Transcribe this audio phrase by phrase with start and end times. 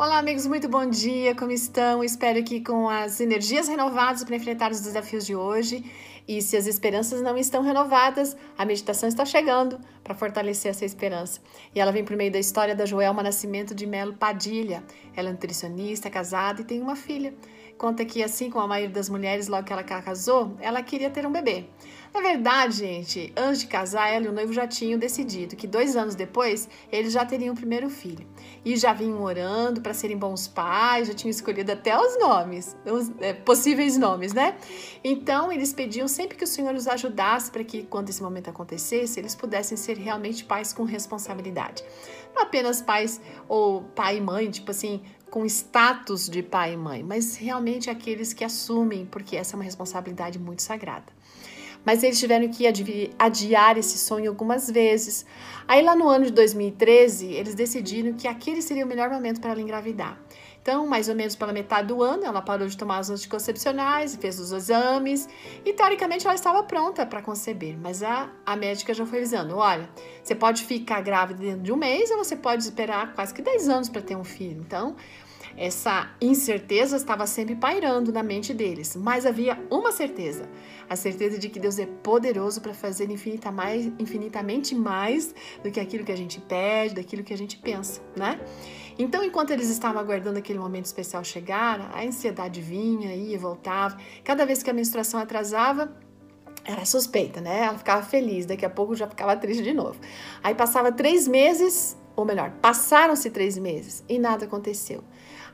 [0.00, 2.04] Olá, amigos, muito bom dia, como estão?
[2.04, 5.84] Espero que com as energias renovadas para enfrentar os desafios de hoje.
[6.28, 11.40] E se as esperanças não estão renovadas, a meditação está chegando para fortalecer essa esperança.
[11.74, 14.84] E ela vem por meio da história da Joelma Nascimento de Melo Padilha.
[15.16, 17.34] Ela é nutricionista, casada e tem uma filha.
[17.78, 21.24] Conta que, assim como a maioria das mulheres, logo que ela casou, ela queria ter
[21.24, 21.64] um bebê.
[22.12, 25.94] Na verdade, gente, antes de casar, ela e o noivo já tinham decidido que dois
[25.94, 28.26] anos depois eles já teriam o primeiro filho.
[28.64, 33.10] E já vinham orando para serem bons pais, já tinham escolhido até os nomes, os
[33.20, 34.54] é, possíveis nomes, né?
[35.02, 39.18] Então eles pediam sempre que o Senhor os ajudasse para que, quando esse momento acontecesse,
[39.18, 41.82] eles pudessem ser realmente pais com responsabilidade.
[42.34, 47.02] Não apenas pais ou pai e mãe, tipo assim, com status de pai e mãe,
[47.02, 51.17] mas realmente aqueles que assumem, porque essa é uma responsabilidade muito sagrada.
[51.88, 52.66] Mas eles tiveram que
[53.18, 55.24] adiar esse sonho algumas vezes.
[55.66, 59.52] Aí, lá no ano de 2013, eles decidiram que aquele seria o melhor momento para
[59.52, 60.20] ela engravidar.
[60.60, 64.38] Então, mais ou menos pela metade do ano, ela parou de tomar os anticoncepcionais, fez
[64.38, 65.26] os exames
[65.64, 67.74] e, teoricamente, ela estava pronta para conceber.
[67.80, 69.88] Mas a, a médica já foi avisando: olha,
[70.22, 73.66] você pode ficar grávida dentro de um mês ou você pode esperar quase que 10
[73.66, 74.60] anos para ter um filho.
[74.60, 74.94] Então,
[75.56, 80.48] essa incerteza estava sempre pairando na mente deles, mas havia uma certeza:
[80.88, 85.80] a certeza de que Deus é poderoso para fazer infinita mais, infinitamente mais do que
[85.80, 88.40] aquilo que a gente pede, daquilo que a gente pensa, né?
[88.98, 93.96] Então, enquanto eles estavam aguardando aquele momento especial chegar, a ansiedade vinha, ia e voltava.
[94.24, 95.96] Cada vez que a menstruação atrasava,
[96.64, 97.60] era suspeita, né?
[97.62, 99.98] Ela ficava feliz, daqui a pouco já ficava triste de novo.
[100.42, 105.04] Aí passava três meses, ou melhor, passaram-se três meses e nada aconteceu.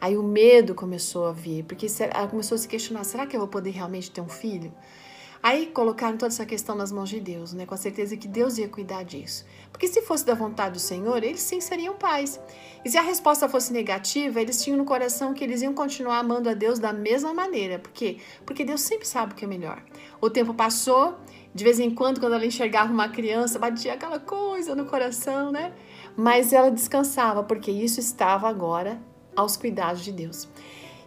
[0.01, 3.41] Aí o medo começou a vir, porque ela começou a se questionar: será que eu
[3.41, 4.73] vou poder realmente ter um filho?
[5.43, 7.67] Aí colocaram toda essa questão nas mãos de Deus, né?
[7.67, 9.45] Com a certeza que Deus ia cuidar disso.
[9.71, 12.41] Porque se fosse da vontade do Senhor, eles sim seriam pais.
[12.83, 16.49] E se a resposta fosse negativa, eles tinham no coração que eles iam continuar amando
[16.49, 17.79] a Deus da mesma maneira.
[17.79, 18.17] Por quê?
[18.47, 19.85] Porque Deus sempre sabe o que é melhor.
[20.19, 21.19] O tempo passou,
[21.55, 25.75] de vez em quando, quando ela enxergava uma criança, batia aquela coisa no coração, né?
[26.17, 29.01] Mas ela descansava, porque isso estava agora
[29.35, 30.49] aos cuidados de Deus.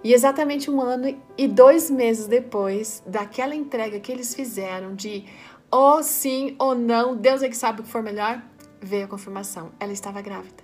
[0.04, 5.26] E exatamente um ano e dois meses depois daquela entrega que eles fizeram de
[5.70, 8.42] ou oh, sim ou não, Deus é que sabe o que for melhor,
[8.82, 9.72] veio a confirmação.
[9.80, 10.64] Ela estava grávida.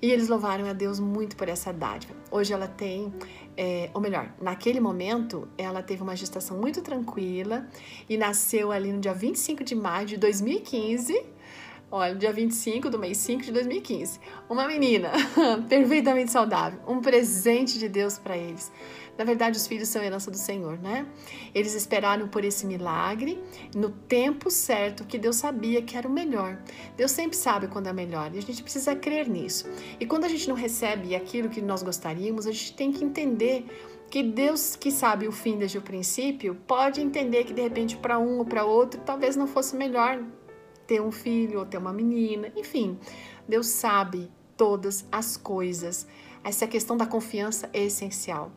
[0.00, 2.14] E eles louvaram a Deus muito por essa dádiva.
[2.30, 3.12] Hoje ela tem,
[3.56, 7.66] é, ou melhor, naquele momento, ela teve uma gestação muito tranquila
[8.08, 11.24] e nasceu ali no dia 25 de maio de 2015
[11.88, 14.18] Olha, dia 25 do mês 5 de 2015.
[14.50, 15.12] Uma menina
[15.68, 18.72] perfeitamente saudável, um presente de Deus para eles.
[19.16, 21.06] Na verdade, os filhos são herança do Senhor, né?
[21.54, 23.40] Eles esperaram por esse milagre
[23.72, 26.58] no tempo certo que Deus sabia que era o melhor.
[26.96, 29.70] Deus sempre sabe quando é melhor e a gente precisa crer nisso.
[30.00, 33.64] E quando a gente não recebe aquilo que nós gostaríamos, a gente tem que entender
[34.10, 38.18] que Deus, que sabe o fim desde o princípio, pode entender que de repente para
[38.18, 40.20] um ou para outro talvez não fosse melhor
[40.86, 42.98] ter um filho ou ter uma menina, enfim,
[43.48, 46.06] Deus sabe todas as coisas.
[46.42, 48.52] Essa questão da confiança é essencial.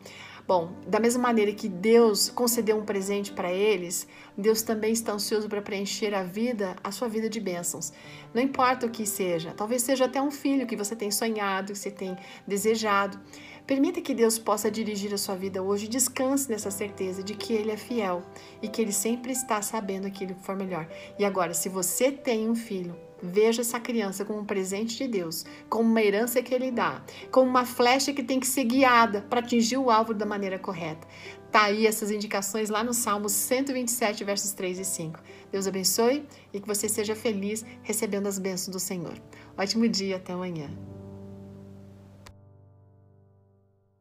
[0.50, 5.48] Bom, da mesma maneira que Deus concedeu um presente para eles, Deus também está ansioso
[5.48, 7.92] para preencher a vida, a sua vida de bênçãos.
[8.34, 11.78] Não importa o que seja, talvez seja até um filho que você tem sonhado, que
[11.78, 12.16] você tem
[12.48, 13.16] desejado.
[13.64, 15.86] Permita que Deus possa dirigir a sua vida hoje.
[15.86, 18.20] Descanse nessa certeza de que Ele é fiel
[18.60, 20.88] e que Ele sempre está sabendo aquilo que for melhor.
[21.16, 25.44] E agora, se você tem um filho, veja essa criança como um presente de Deus,
[25.68, 29.40] como uma herança que Ele dá, como uma flecha que tem que ser guiada para
[29.40, 31.06] atingir o alvo da maneira correta.
[31.50, 35.20] Tá aí essas indicações lá no Salmo 127, versos 3 e 5.
[35.50, 39.20] Deus abençoe e que você seja feliz recebendo as bênçãos do Senhor.
[39.58, 40.70] Ótimo dia, até amanhã.